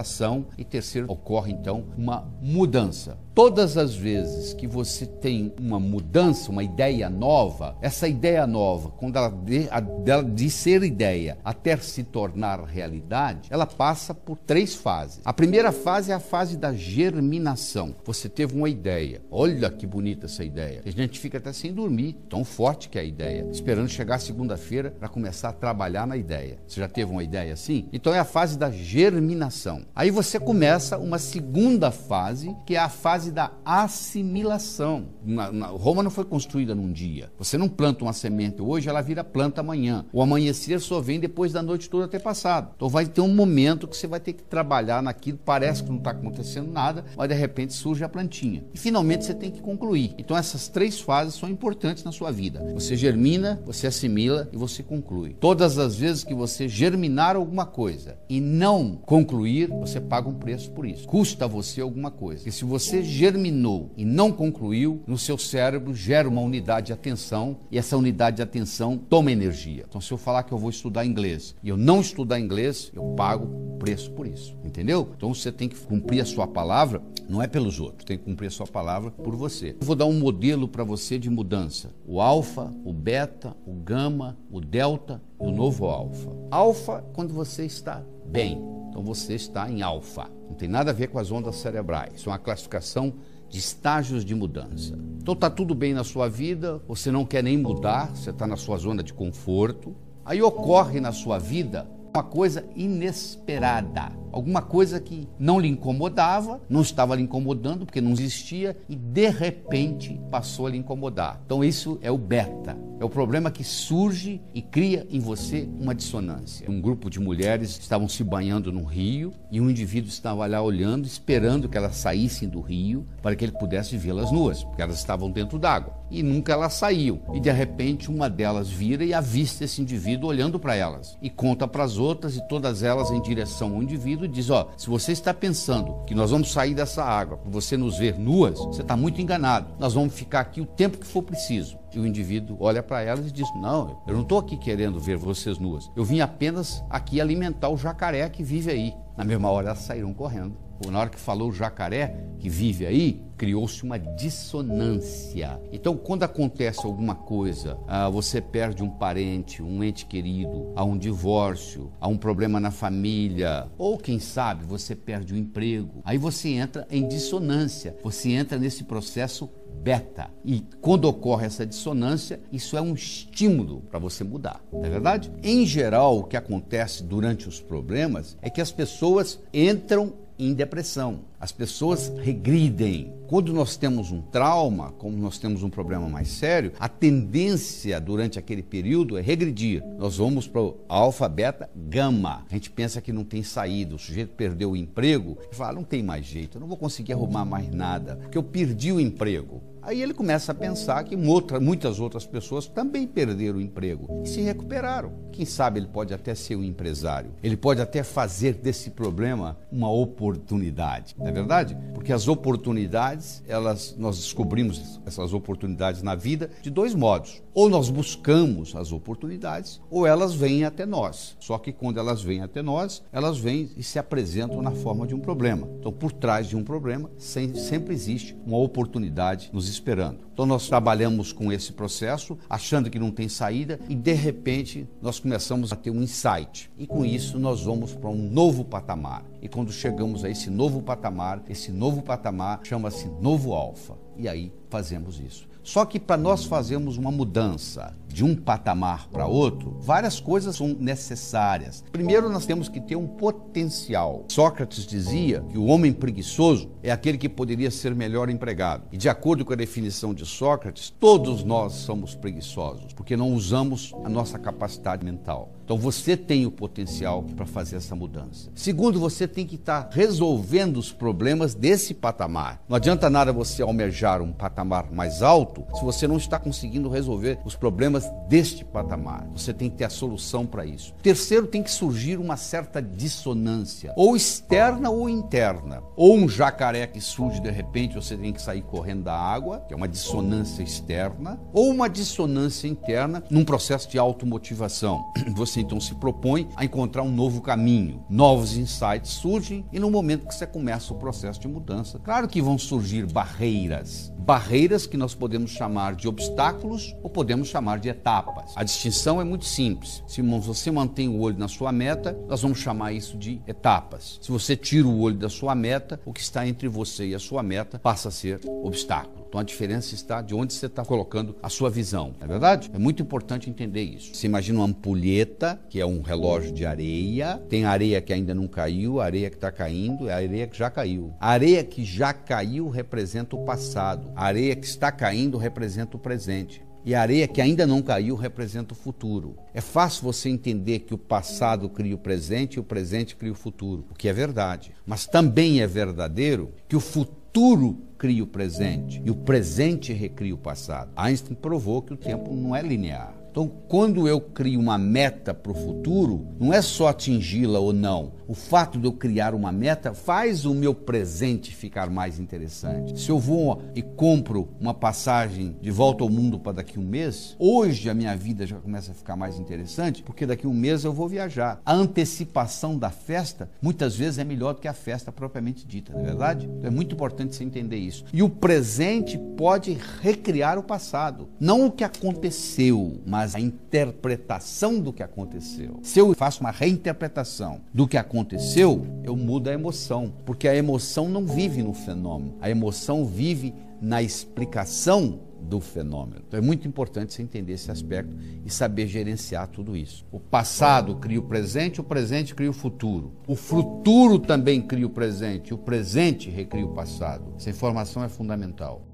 ação. 0.00 0.46
E 0.58 0.64
terceiro, 0.64 1.10
ocorre 1.10 1.52
então 1.52 1.86
uma 1.96 2.28
mudança. 2.42 3.23
Todas 3.34 3.76
as 3.76 3.96
vezes 3.96 4.54
que 4.54 4.64
você 4.64 5.04
tem 5.04 5.52
uma 5.58 5.80
mudança, 5.80 6.52
uma 6.52 6.62
ideia 6.62 7.10
nova, 7.10 7.76
essa 7.82 8.06
ideia 8.06 8.46
nova, 8.46 8.90
quando 8.90 9.16
ela 9.16 9.28
de, 9.28 9.68
a, 9.72 9.80
de 10.22 10.48
ser 10.48 10.84
ideia 10.84 11.36
até 11.44 11.76
se 11.76 12.04
tornar 12.04 12.62
realidade, 12.62 13.48
ela 13.50 13.66
passa 13.66 14.14
por 14.14 14.38
três 14.38 14.76
fases. 14.76 15.20
A 15.24 15.32
primeira 15.32 15.72
fase 15.72 16.12
é 16.12 16.14
a 16.14 16.20
fase 16.20 16.56
da 16.56 16.72
germinação. 16.72 17.96
Você 18.04 18.28
teve 18.28 18.54
uma 18.56 18.68
ideia. 18.68 19.20
Olha 19.28 19.68
que 19.68 19.84
bonita 19.84 20.26
essa 20.26 20.44
ideia. 20.44 20.82
A 20.86 20.90
gente 20.90 21.18
fica 21.18 21.38
até 21.38 21.52
sem 21.52 21.72
dormir, 21.72 22.16
tão 22.28 22.44
forte 22.44 22.88
que 22.88 22.98
é 22.98 23.00
a 23.00 23.04
ideia, 23.04 23.48
esperando 23.50 23.88
chegar 23.88 24.20
segunda-feira 24.20 24.92
para 24.92 25.08
começar 25.08 25.48
a 25.48 25.52
trabalhar 25.52 26.06
na 26.06 26.16
ideia. 26.16 26.58
Você 26.68 26.80
já 26.80 26.88
teve 26.88 27.10
uma 27.10 27.24
ideia 27.24 27.52
assim? 27.52 27.88
Então 27.92 28.14
é 28.14 28.20
a 28.20 28.24
fase 28.24 28.56
da 28.56 28.70
germinação. 28.70 29.84
Aí 29.92 30.12
você 30.12 30.38
começa 30.38 30.98
uma 30.98 31.18
segunda 31.18 31.90
fase, 31.90 32.54
que 32.64 32.76
é 32.76 32.78
a 32.78 32.88
fase 32.88 33.23
da 33.32 33.52
assimilação. 33.64 35.06
Na, 35.24 35.50
na, 35.52 35.66
Roma 35.66 36.02
não 36.02 36.10
foi 36.10 36.24
construída 36.24 36.74
num 36.74 36.92
dia. 36.92 37.30
Você 37.38 37.58
não 37.58 37.68
planta 37.68 38.04
uma 38.04 38.12
semente 38.12 38.62
hoje, 38.62 38.88
ela 38.88 39.00
vira 39.00 39.24
planta 39.24 39.60
amanhã. 39.60 40.04
O 40.12 40.22
amanhecer 40.22 40.80
só 40.80 41.00
vem 41.00 41.18
depois 41.18 41.52
da 41.52 41.62
noite 41.62 41.88
toda 41.88 42.08
ter 42.08 42.20
passado. 42.20 42.70
Então 42.76 42.88
vai 42.88 43.06
ter 43.06 43.20
um 43.20 43.34
momento 43.34 43.88
que 43.88 43.96
você 43.96 44.06
vai 44.06 44.20
ter 44.20 44.32
que 44.32 44.42
trabalhar 44.42 45.02
naquilo, 45.02 45.38
parece 45.44 45.82
que 45.82 45.90
não 45.90 45.98
está 45.98 46.10
acontecendo 46.10 46.70
nada, 46.70 47.04
mas 47.16 47.28
de 47.28 47.34
repente 47.34 47.72
surge 47.72 48.04
a 48.04 48.08
plantinha. 48.08 48.64
E 48.74 48.78
finalmente 48.78 49.24
você 49.24 49.34
tem 49.34 49.50
que 49.50 49.60
concluir. 49.60 50.14
Então 50.18 50.36
essas 50.36 50.68
três 50.68 51.00
fases 51.00 51.34
são 51.34 51.48
importantes 51.48 52.04
na 52.04 52.12
sua 52.12 52.30
vida. 52.30 52.60
Você 52.74 52.96
germina, 52.96 53.60
você 53.64 53.86
assimila 53.86 54.48
e 54.52 54.56
você 54.56 54.82
conclui. 54.82 55.36
Todas 55.40 55.78
as 55.78 55.96
vezes 55.96 56.24
que 56.24 56.34
você 56.34 56.68
germinar 56.68 57.36
alguma 57.36 57.66
coisa 57.66 58.18
e 58.28 58.40
não 58.40 58.96
concluir, 58.96 59.68
você 59.68 60.00
paga 60.00 60.28
um 60.28 60.34
preço 60.34 60.70
por 60.70 60.86
isso. 60.86 61.06
Custa 61.06 61.46
você 61.46 61.80
alguma 61.80 62.10
coisa. 62.10 62.48
E 62.48 62.52
se 62.52 62.64
você 62.64 63.02
germinou 63.14 63.92
e 63.96 64.04
não 64.04 64.32
concluiu, 64.32 65.02
no 65.06 65.16
seu 65.16 65.38
cérebro 65.38 65.94
gera 65.94 66.28
uma 66.28 66.40
unidade 66.40 66.88
de 66.88 66.92
atenção 66.92 67.58
e 67.70 67.78
essa 67.78 67.96
unidade 67.96 68.36
de 68.36 68.42
atenção 68.42 68.98
toma 68.98 69.30
energia. 69.30 69.84
Então, 69.88 70.00
se 70.00 70.12
eu 70.12 70.18
falar 70.18 70.42
que 70.42 70.52
eu 70.52 70.58
vou 70.58 70.70
estudar 70.70 71.06
inglês 71.06 71.54
e 71.62 71.68
eu 71.68 71.76
não 71.76 72.00
estudar 72.00 72.40
inglês, 72.40 72.90
eu 72.94 73.14
pago 73.16 73.76
preço 73.78 74.10
por 74.10 74.26
isso, 74.26 74.56
entendeu? 74.64 75.10
Então, 75.16 75.32
você 75.32 75.52
tem 75.52 75.68
que 75.68 75.76
cumprir 75.76 76.20
a 76.20 76.24
sua 76.24 76.46
palavra, 76.46 77.00
não 77.28 77.40
é 77.40 77.46
pelos 77.46 77.78
outros, 77.78 78.04
tem 78.04 78.18
que 78.18 78.24
cumprir 78.24 78.48
a 78.48 78.50
sua 78.50 78.66
palavra 78.66 79.10
por 79.10 79.36
você. 79.36 79.76
Eu 79.80 79.86
vou 79.86 79.94
dar 79.94 80.06
um 80.06 80.18
modelo 80.18 80.66
para 80.66 80.82
você 80.82 81.18
de 81.18 81.30
mudança: 81.30 81.90
o 82.06 82.20
alfa, 82.20 82.72
o 82.84 82.92
beta, 82.92 83.56
o 83.66 83.74
gama, 83.74 84.36
o 84.50 84.60
delta 84.60 85.22
e 85.40 85.46
o 85.46 85.52
novo 85.52 85.86
alfa. 85.86 86.30
Alfa, 86.50 87.04
quando 87.12 87.32
você 87.32 87.64
está 87.64 88.02
bem, 88.26 88.60
então 88.94 89.02
você 89.02 89.34
está 89.34 89.68
em 89.68 89.82
alfa. 89.82 90.30
Não 90.48 90.54
tem 90.54 90.68
nada 90.68 90.92
a 90.92 90.94
ver 90.94 91.08
com 91.08 91.18
as 91.18 91.32
ondas 91.32 91.56
cerebrais. 91.56 92.24
É 92.24 92.30
uma 92.30 92.38
classificação 92.38 93.12
de 93.48 93.58
estágios 93.58 94.24
de 94.24 94.36
mudança. 94.36 94.96
Então 95.20 95.34
está 95.34 95.50
tudo 95.50 95.74
bem 95.74 95.92
na 95.92 96.04
sua 96.04 96.28
vida, 96.28 96.80
você 96.86 97.10
não 97.10 97.24
quer 97.24 97.42
nem 97.42 97.58
mudar, 97.58 98.14
você 98.14 98.30
está 98.30 98.46
na 98.46 98.54
sua 98.54 98.76
zona 98.76 99.02
de 99.02 99.12
conforto. 99.12 99.96
Aí 100.24 100.40
ocorre 100.40 101.00
na 101.00 101.10
sua 101.10 101.40
vida 101.40 101.90
uma 102.16 102.22
coisa 102.22 102.64
inesperada, 102.76 104.12
alguma 104.30 104.62
coisa 104.62 105.00
que 105.00 105.26
não 105.36 105.58
lhe 105.58 105.66
incomodava, 105.66 106.60
não 106.70 106.80
estava 106.80 107.16
lhe 107.16 107.22
incomodando 107.22 107.84
porque 107.84 108.00
não 108.00 108.12
existia 108.12 108.76
e 108.88 108.94
de 108.94 109.28
repente 109.28 110.20
passou 110.30 110.68
a 110.68 110.70
lhe 110.70 110.78
incomodar. 110.78 111.40
Então 111.44 111.64
isso 111.64 111.98
é 112.00 112.12
o 112.12 112.16
beta. 112.16 112.78
É 113.00 113.04
o 113.04 113.10
problema 113.10 113.50
que 113.50 113.64
surge 113.64 114.40
e 114.54 114.62
cria 114.62 115.04
em 115.10 115.18
você 115.18 115.68
uma 115.80 115.92
dissonância. 115.92 116.70
Um 116.70 116.80
grupo 116.80 117.10
de 117.10 117.18
mulheres 117.18 117.70
estavam 117.70 118.08
se 118.08 118.22
banhando 118.22 118.70
no 118.70 118.84
rio 118.84 119.32
e 119.50 119.60
um 119.60 119.68
indivíduo 119.68 120.08
estava 120.08 120.46
lá 120.46 120.62
olhando, 120.62 121.06
esperando 121.06 121.68
que 121.68 121.76
elas 121.76 121.96
saíssem 121.96 122.48
do 122.48 122.60
rio 122.60 123.04
para 123.20 123.34
que 123.34 123.44
ele 123.44 123.58
pudesse 123.58 123.96
vê-las 123.96 124.30
nuas, 124.30 124.62
porque 124.62 124.80
elas 124.80 124.98
estavam 124.98 125.32
dentro 125.32 125.58
d'água. 125.58 125.92
E 126.10 126.22
nunca 126.22 126.52
elas 126.52 126.74
saíam. 126.74 127.20
E 127.32 127.40
de 127.40 127.50
repente 127.50 128.10
uma 128.10 128.28
delas 128.28 128.68
vira 128.68 129.04
e 129.04 129.14
avista 129.14 129.64
esse 129.64 129.80
indivíduo 129.80 130.28
olhando 130.28 130.58
para 130.58 130.74
elas 130.74 131.16
e 131.20 131.30
conta 131.30 131.66
para 131.66 131.84
as 131.84 131.96
outras 131.96 132.36
e 132.36 132.48
todas 132.48 132.82
elas 132.82 133.10
em 133.10 133.20
direção 133.20 133.74
ao 133.74 133.82
indivíduo 133.82 134.24
e 134.24 134.28
diz: 134.28 134.50
Ó, 134.50 134.68
se 134.76 134.88
você 134.88 135.12
está 135.12 135.32
pensando 135.32 136.04
que 136.06 136.14
nós 136.14 136.30
vamos 136.30 136.52
sair 136.52 136.74
dessa 136.74 137.02
água 137.04 137.36
para 137.36 137.50
você 137.50 137.76
nos 137.76 137.98
ver 137.98 138.18
nuas, 138.18 138.58
você 138.58 138.82
está 138.82 138.96
muito 138.96 139.20
enganado. 139.20 139.74
Nós 139.78 139.94
vamos 139.94 140.14
ficar 140.14 140.40
aqui 140.40 140.60
o 140.60 140.66
tempo 140.66 140.98
que 140.98 141.06
for 141.06 141.22
preciso. 141.22 141.78
E 141.94 141.98
o 141.98 142.06
indivíduo 142.06 142.56
olha 142.60 142.82
para 142.82 143.02
elas 143.02 143.26
e 143.26 143.30
diz: 143.30 143.48
Não, 143.54 144.02
eu 144.06 144.14
não 144.14 144.22
estou 144.22 144.38
aqui 144.38 144.56
querendo 144.56 144.98
ver 144.98 145.16
vocês 145.16 145.58
nuas. 145.58 145.90
Eu 145.94 146.04
vim 146.04 146.20
apenas 146.20 146.82
aqui 146.90 147.20
alimentar 147.20 147.68
o 147.68 147.76
jacaré 147.76 148.28
que 148.28 148.42
vive 148.42 148.70
aí. 148.70 148.94
Na 149.16 149.24
mesma 149.24 149.48
hora 149.50 149.68
elas 149.68 149.80
saíram 149.80 150.12
correndo. 150.12 150.56
Na 150.90 151.00
hora 151.00 151.10
que 151.10 151.18
falou 151.18 151.52
jacaré 151.52 152.16
que 152.38 152.48
vive 152.48 152.86
aí, 152.86 153.22
criou-se 153.36 153.82
uma 153.82 153.98
dissonância. 153.98 155.60
Então, 155.72 155.96
quando 155.96 156.22
acontece 156.22 156.84
alguma 156.84 157.14
coisa, 157.14 157.78
ah, 157.86 158.08
você 158.08 158.40
perde 158.40 158.82
um 158.82 158.90
parente, 158.90 159.62
um 159.62 159.82
ente 159.82 160.06
querido, 160.06 160.72
há 160.76 160.84
um 160.84 160.96
divórcio, 160.96 161.90
há 162.00 162.06
um 162.06 162.16
problema 162.16 162.60
na 162.60 162.70
família, 162.70 163.66
ou 163.76 163.98
quem 163.98 164.18
sabe 164.18 164.64
você 164.64 164.94
perde 164.94 165.32
o 165.32 165.36
um 165.36 165.38
emprego, 165.38 166.00
aí 166.04 166.18
você 166.18 166.50
entra 166.50 166.86
em 166.90 167.06
dissonância, 167.08 167.96
você 168.02 168.30
entra 168.30 168.58
nesse 168.58 168.84
processo 168.84 169.50
beta. 169.82 170.30
E 170.44 170.64
quando 170.80 171.06
ocorre 171.06 171.46
essa 171.46 171.66
dissonância, 171.66 172.40
isso 172.52 172.76
é 172.76 172.80
um 172.80 172.94
estímulo 172.94 173.82
para 173.90 173.98
você 173.98 174.22
mudar, 174.22 174.64
não 174.72 174.84
é 174.84 174.88
verdade? 174.88 175.32
Em 175.42 175.66
geral, 175.66 176.20
o 176.20 176.24
que 176.24 176.36
acontece 176.36 177.02
durante 177.02 177.48
os 177.48 177.60
problemas 177.60 178.36
é 178.40 178.48
que 178.48 178.60
as 178.60 178.70
pessoas 178.70 179.40
entram 179.52 180.23
em 180.38 180.52
depressão. 180.52 181.20
As 181.40 181.52
pessoas 181.52 182.12
regridem. 182.22 183.12
Quando 183.26 183.52
nós 183.52 183.76
temos 183.76 184.10
um 184.10 184.20
trauma, 184.20 184.92
como 184.92 185.16
nós 185.16 185.38
temos 185.38 185.62
um 185.62 185.70
problema 185.70 186.08
mais 186.08 186.28
sério, 186.28 186.72
a 186.78 186.88
tendência 186.88 188.00
durante 188.00 188.38
aquele 188.38 188.62
período 188.62 189.18
é 189.18 189.20
regredir. 189.20 189.82
Nós 189.98 190.18
vamos 190.18 190.46
para 190.46 190.60
o 190.60 190.76
alfa, 190.88 191.28
beta, 191.28 191.70
gama. 191.74 192.44
A 192.48 192.54
gente 192.54 192.70
pensa 192.70 193.00
que 193.00 193.12
não 193.12 193.24
tem 193.24 193.42
saída, 193.42 193.94
o 193.94 193.98
sujeito 193.98 194.34
perdeu 194.34 194.72
o 194.72 194.76
emprego 194.76 195.36
e 195.50 195.54
fala: 195.54 195.74
não 195.74 195.84
tem 195.84 196.02
mais 196.02 196.24
jeito, 196.24 196.56
eu 196.56 196.60
não 196.60 196.68
vou 196.68 196.76
conseguir 196.76 197.12
arrumar 197.12 197.44
mais 197.44 197.70
nada, 197.70 198.16
porque 198.16 198.38
eu 198.38 198.42
perdi 198.42 198.92
o 198.92 199.00
emprego. 199.00 199.62
Aí 199.86 200.00
ele 200.00 200.14
começa 200.14 200.52
a 200.52 200.54
pensar 200.54 201.04
que 201.04 201.14
outra, 201.14 201.60
muitas 201.60 202.00
outras 202.00 202.26
pessoas 202.26 202.66
também 202.66 203.06
perderam 203.06 203.58
o 203.58 203.60
emprego 203.60 204.22
e 204.24 204.28
se 204.28 204.40
recuperaram. 204.40 205.12
Quem 205.30 205.44
sabe 205.44 205.78
ele 205.78 205.88
pode 205.88 206.14
até 206.14 206.34
ser 206.34 206.56
um 206.56 206.64
empresário. 206.64 207.32
Ele 207.42 207.56
pode 207.56 207.82
até 207.82 208.02
fazer 208.02 208.54
desse 208.54 208.90
problema 208.90 209.58
uma 209.70 209.90
oportunidade. 209.90 211.14
Não 211.18 211.26
é 211.26 211.32
verdade? 211.32 211.76
Porque 211.92 212.12
as 212.12 212.28
oportunidades, 212.28 213.42
elas 213.46 213.94
nós 213.98 214.16
descobrimos 214.16 215.00
essas 215.04 215.34
oportunidades 215.34 216.02
na 216.02 216.14
vida 216.14 216.50
de 216.62 216.70
dois 216.70 216.94
modos. 216.94 217.42
Ou 217.52 217.68
nós 217.68 217.90
buscamos 217.90 218.74
as 218.74 218.90
oportunidades, 218.90 219.80
ou 219.90 220.06
elas 220.06 220.34
vêm 220.34 220.64
até 220.64 220.86
nós. 220.86 221.36
Só 221.38 221.58
que 221.58 221.72
quando 221.72 221.98
elas 221.98 222.22
vêm 222.22 222.40
até 222.40 222.62
nós, 222.62 223.02
elas 223.12 223.38
vêm 223.38 223.70
e 223.76 223.82
se 223.82 223.98
apresentam 223.98 224.62
na 224.62 224.70
forma 224.70 225.06
de 225.06 225.14
um 225.14 225.20
problema. 225.20 225.68
Então, 225.78 225.92
por 225.92 226.10
trás 226.10 226.48
de 226.48 226.56
um 226.56 226.64
problema, 226.64 227.10
sempre 227.18 227.92
existe 227.92 228.36
uma 228.46 228.58
oportunidade 228.58 229.50
nos 229.52 229.73
esperando. 229.74 230.20
Então 230.32 230.46
nós 230.46 230.68
trabalhamos 230.68 231.32
com 231.32 231.52
esse 231.52 231.72
processo, 231.72 232.38
achando 232.48 232.90
que 232.90 232.98
não 232.98 233.10
tem 233.10 233.28
saída, 233.28 233.78
e 233.88 233.94
de 233.94 234.12
repente 234.12 234.88
nós 235.02 235.20
começamos 235.20 235.72
a 235.72 235.76
ter 235.76 235.90
um 235.90 236.02
insight. 236.02 236.70
E 236.78 236.86
com 236.86 237.04
isso 237.04 237.38
nós 237.38 237.62
vamos 237.62 237.94
para 237.94 238.08
um 238.08 238.30
novo 238.30 238.64
patamar. 238.64 239.24
E 239.42 239.48
quando 239.48 239.72
chegamos 239.72 240.24
a 240.24 240.30
esse 240.30 240.50
novo 240.50 240.82
patamar, 240.82 241.42
esse 241.48 241.70
novo 241.70 242.02
patamar 242.02 242.60
chama-se 242.62 243.08
novo 243.20 243.52
alfa. 243.52 243.94
E 244.16 244.28
aí 244.28 244.52
fazemos 244.70 245.20
isso. 245.20 245.46
Só 245.62 245.84
que 245.84 245.98
para 245.98 246.16
nós 246.16 246.44
fazermos 246.44 246.98
uma 246.98 247.10
mudança 247.10 247.96
de 248.14 248.24
um 248.24 248.36
patamar 248.36 249.08
para 249.08 249.26
outro, 249.26 249.76
várias 249.80 250.20
coisas 250.20 250.54
são 250.54 250.68
necessárias. 250.78 251.84
Primeiro, 251.90 252.30
nós 252.30 252.46
temos 252.46 252.68
que 252.68 252.80
ter 252.80 252.94
um 252.94 253.08
potencial. 253.08 254.24
Sócrates 254.28 254.86
dizia 254.86 255.40
que 255.50 255.58
o 255.58 255.64
homem 255.64 255.92
preguiçoso 255.92 256.70
é 256.80 256.92
aquele 256.92 257.18
que 257.18 257.28
poderia 257.28 257.72
ser 257.72 257.92
melhor 257.92 258.30
empregado. 258.30 258.84
E 258.92 258.96
de 258.96 259.08
acordo 259.08 259.44
com 259.44 259.52
a 259.52 259.56
definição 259.56 260.14
de 260.14 260.24
Sócrates, 260.24 260.94
todos 261.00 261.42
nós 261.42 261.72
somos 261.72 262.14
preguiçosos, 262.14 262.92
porque 262.92 263.16
não 263.16 263.32
usamos 263.32 263.92
a 264.04 264.08
nossa 264.08 264.38
capacidade 264.38 265.04
mental. 265.04 265.50
Então 265.64 265.78
você 265.78 266.14
tem 266.14 266.44
o 266.44 266.50
potencial 266.50 267.22
para 267.22 267.46
fazer 267.46 267.76
essa 267.76 267.96
mudança. 267.96 268.50
Segundo, 268.54 269.00
você 269.00 269.26
tem 269.26 269.46
que 269.46 269.54
estar 269.54 269.84
tá 269.84 269.96
resolvendo 269.96 270.76
os 270.76 270.92
problemas 270.92 271.54
desse 271.54 271.94
patamar. 271.94 272.62
Não 272.68 272.76
adianta 272.76 273.08
nada 273.08 273.32
você 273.32 273.62
almejar 273.62 274.20
um 274.20 274.30
patamar 274.30 274.92
mais 274.92 275.22
alto 275.22 275.64
se 275.74 275.82
você 275.82 276.06
não 276.06 276.18
está 276.18 276.38
conseguindo 276.38 276.90
resolver 276.90 277.38
os 277.46 277.56
problemas 277.56 278.03
deste 278.28 278.64
patamar. 278.64 279.26
Você 279.32 279.52
tem 279.52 279.70
que 279.70 279.76
ter 279.76 279.84
a 279.84 279.90
solução 279.90 280.46
para 280.46 280.64
isso. 280.64 280.94
Terceiro, 281.02 281.46
tem 281.46 281.62
que 281.62 281.70
surgir 281.70 282.18
uma 282.18 282.36
certa 282.36 282.80
dissonância, 282.80 283.92
ou 283.96 284.16
externa 284.16 284.90
ou 284.90 285.08
interna. 285.08 285.82
Ou 285.96 286.16
um 286.16 286.28
jacaré 286.28 286.86
que 286.86 287.00
surge 287.00 287.40
de 287.40 287.50
repente, 287.50 287.94
você 287.94 288.16
tem 288.16 288.32
que 288.32 288.42
sair 288.42 288.62
correndo 288.62 289.04
da 289.04 289.16
água, 289.16 289.64
que 289.66 289.74
é 289.74 289.76
uma 289.76 289.88
dissonância 289.88 290.62
externa, 290.62 291.40
ou 291.52 291.70
uma 291.70 291.88
dissonância 291.88 292.66
interna 292.66 293.22
num 293.30 293.44
processo 293.44 293.88
de 293.88 293.98
automotivação. 293.98 295.04
Você 295.34 295.60
então 295.60 295.80
se 295.80 295.94
propõe 295.94 296.48
a 296.56 296.64
encontrar 296.64 297.02
um 297.02 297.10
novo 297.10 297.40
caminho, 297.40 298.04
novos 298.08 298.56
insights 298.56 299.12
surgem 299.12 299.64
e 299.72 299.78
no 299.78 299.90
momento 299.90 300.26
que 300.26 300.34
você 300.34 300.46
começa 300.46 300.92
o 300.92 300.96
processo 300.96 301.40
de 301.40 301.48
mudança, 301.48 301.98
claro 301.98 302.28
que 302.28 302.40
vão 302.40 302.58
surgir 302.58 303.06
barreiras, 303.06 304.12
barreiras 304.18 304.86
que 304.86 304.96
nós 304.96 305.14
podemos 305.14 305.50
chamar 305.50 305.94
de 305.94 306.08
obstáculos 306.08 306.94
ou 307.02 307.10
podemos 307.10 307.48
chamar 307.48 307.78
de 307.78 307.90
etapas. 307.94 308.52
A 308.56 308.64
distinção 308.64 309.20
é 309.20 309.24
muito 309.24 309.44
simples. 309.44 310.02
Se 310.06 310.20
você 310.22 310.70
mantém 310.70 311.08
o 311.08 311.20
olho 311.20 311.38
na 311.38 311.48
sua 311.48 311.72
meta, 311.72 312.16
nós 312.28 312.42
vamos 312.42 312.58
chamar 312.58 312.92
isso 312.92 313.16
de 313.16 313.40
etapas. 313.46 314.18
Se 314.20 314.30
você 314.30 314.56
tira 314.56 314.86
o 314.86 315.00
olho 315.00 315.16
da 315.16 315.28
sua 315.28 315.54
meta, 315.54 316.00
o 316.04 316.12
que 316.12 316.20
está 316.20 316.46
entre 316.46 316.68
você 316.68 317.06
e 317.06 317.14
a 317.14 317.18
sua 317.18 317.42
meta 317.42 317.78
passa 317.78 318.08
a 318.08 318.12
ser 318.12 318.40
obstáculo. 318.44 319.24
Então 319.28 319.40
a 319.40 319.44
diferença 319.44 319.94
está 319.94 320.22
de 320.22 320.32
onde 320.32 320.52
você 320.52 320.66
está 320.66 320.84
colocando 320.84 321.36
a 321.42 321.48
sua 321.48 321.68
visão, 321.68 322.14
não 322.20 322.24
é 322.24 322.28
verdade? 322.28 322.70
É 322.72 322.78
muito 322.78 323.02
importante 323.02 323.50
entender 323.50 323.82
isso. 323.82 324.14
Você 324.14 324.28
imagina 324.28 324.60
uma 324.60 324.66
ampulheta, 324.66 325.60
que 325.68 325.80
é 325.80 325.86
um 325.86 326.02
relógio 326.02 326.52
de 326.52 326.64
areia, 326.64 327.42
tem 327.48 327.64
areia 327.64 328.00
que 328.00 328.12
ainda 328.12 328.32
não 328.32 328.46
caiu, 328.46 329.00
areia 329.00 329.28
que 329.28 329.36
está 329.36 329.50
caindo, 329.50 330.08
é 330.08 330.12
areia 330.12 330.46
que 330.46 330.56
já 330.56 330.70
caiu. 330.70 331.12
A 331.18 331.30
areia 331.30 331.64
que 331.64 331.84
já 331.84 332.12
caiu 332.12 332.68
representa 332.68 333.34
o 333.34 333.44
passado, 333.44 334.12
a 334.14 334.24
areia 334.24 334.54
que 334.54 334.66
está 334.66 334.92
caindo 334.92 335.36
representa 335.36 335.96
o 335.96 336.00
presente. 336.00 336.63
E 336.84 336.94
a 336.94 337.00
areia 337.00 337.26
que 337.26 337.40
ainda 337.40 337.66
não 337.66 337.80
caiu 337.80 338.14
representa 338.14 338.74
o 338.74 338.76
futuro. 338.76 339.36
É 339.54 339.60
fácil 339.60 340.02
você 340.02 340.28
entender 340.28 340.80
que 340.80 340.92
o 340.92 340.98
passado 340.98 341.68
cria 341.68 341.94
o 341.94 341.98
presente 341.98 342.54
e 342.54 342.60
o 342.60 342.64
presente 342.64 343.16
cria 343.16 343.32
o 343.32 343.36
futuro, 343.36 343.86
o 343.90 343.94
que 343.94 344.06
é 344.06 344.12
verdade. 344.12 344.72
Mas 344.84 345.06
também 345.06 345.60
é 345.62 345.66
verdadeiro 345.66 346.52
que 346.68 346.76
o 346.76 346.80
futuro 346.80 347.78
cria 347.96 348.22
o 348.22 348.26
presente 348.26 349.00
e 349.02 349.10
o 349.10 349.14
presente 349.14 349.92
recria 349.94 350.34
o 350.34 350.38
passado. 350.38 350.92
Einstein 350.94 351.34
provou 351.34 351.80
que 351.80 351.94
o 351.94 351.96
tempo 351.96 352.34
não 352.34 352.54
é 352.54 352.60
linear. 352.60 353.14
Então, 353.34 353.48
quando 353.66 354.06
eu 354.06 354.20
crio 354.20 354.60
uma 354.60 354.78
meta 354.78 355.34
para 355.34 355.50
o 355.50 355.56
futuro, 355.56 356.28
não 356.38 356.52
é 356.52 356.62
só 356.62 356.86
atingi-la 356.86 357.58
ou 357.58 357.72
não. 357.72 358.12
O 358.26 358.34
fato 358.34 358.78
de 358.78 358.86
eu 358.86 358.92
criar 358.92 359.34
uma 359.34 359.52
meta 359.52 359.92
faz 359.92 360.44
o 360.46 360.54
meu 360.54 360.74
presente 360.74 361.54
ficar 361.54 361.90
mais 361.90 362.18
interessante. 362.18 362.98
Se 362.98 363.10
eu 363.10 363.18
vou 363.18 363.62
e 363.74 363.82
compro 363.82 364.48
uma 364.58 364.72
passagem 364.72 365.56
de 365.60 365.70
volta 365.70 366.02
ao 366.02 366.08
mundo 366.08 366.38
para 366.38 366.52
daqui 366.52 366.78
a 366.78 366.80
um 366.80 366.84
mês, 366.84 367.36
hoje 367.38 367.90
a 367.90 367.94
minha 367.94 368.16
vida 368.16 368.46
já 368.46 368.56
começa 368.56 368.92
a 368.92 368.94
ficar 368.94 369.14
mais 369.14 369.38
interessante, 369.38 370.02
porque 370.02 370.24
daqui 370.24 370.46
a 370.46 370.48
um 370.48 370.54
mês 370.54 370.84
eu 370.84 370.92
vou 370.92 371.08
viajar. 371.08 371.60
A 371.66 371.74
antecipação 371.74 372.78
da 372.78 372.90
festa 372.90 373.50
muitas 373.60 373.94
vezes 373.94 374.18
é 374.18 374.24
melhor 374.24 374.54
do 374.54 374.60
que 374.60 374.68
a 374.68 374.72
festa 374.72 375.12
propriamente 375.12 375.66
dita, 375.66 375.92
não 375.92 376.00
é 376.00 376.04
verdade? 376.04 376.46
Então 376.46 376.68
é 376.68 376.70
muito 376.70 376.94
importante 376.94 377.34
você 377.34 377.44
entender 377.44 377.76
isso. 377.76 378.04
E 378.12 378.22
o 378.22 378.30
presente 378.30 379.18
pode 379.36 379.76
recriar 380.00 380.58
o 380.58 380.62
passado, 380.62 381.28
não 381.38 381.66
o 381.66 381.70
que 381.70 381.84
aconteceu, 381.84 383.02
mas 383.06 383.34
a 383.34 383.40
interpretação 383.40 384.80
do 384.80 384.92
que 384.92 385.02
aconteceu. 385.02 385.78
Se 385.82 385.98
eu 385.98 386.14
faço 386.14 386.40
uma 386.40 386.50
reinterpretação 386.50 387.60
do 387.72 387.86
que 387.86 387.96
aconteceu, 388.14 388.86
eu 389.02 389.16
mudo 389.16 389.50
a 389.50 389.52
emoção, 389.52 390.14
porque 390.24 390.46
a 390.46 390.54
emoção 390.54 391.08
não 391.08 391.26
vive 391.26 391.62
no 391.62 391.74
fenômeno, 391.74 392.36
a 392.40 392.48
emoção 392.48 393.04
vive 393.04 393.52
na 393.82 394.00
explicação 394.00 395.20
do 395.40 395.60
fenômeno. 395.60 396.22
Então 396.26 396.38
é 396.38 396.42
muito 396.42 396.66
importante 396.66 397.12
você 397.12 397.22
entender 397.22 397.54
esse 397.54 397.70
aspecto 397.70 398.14
e 398.44 398.50
saber 398.50 398.86
gerenciar 398.86 399.48
tudo 399.48 399.76
isso. 399.76 400.06
O 400.10 400.20
passado 400.20 400.96
cria 400.96 401.18
o 401.18 401.24
presente, 401.24 401.80
o 401.80 401.84
presente 401.84 402.34
cria 402.34 402.48
o 402.48 402.54
futuro. 402.54 403.12
O 403.26 403.34
futuro 403.34 404.18
também 404.18 404.62
cria 404.62 404.86
o 404.86 404.90
presente, 404.90 405.52
o 405.52 405.58
presente 405.58 406.30
recria 406.30 406.64
o 406.64 406.72
passado. 406.72 407.34
Essa 407.36 407.50
informação 407.50 408.02
é 408.02 408.08
fundamental. 408.08 408.93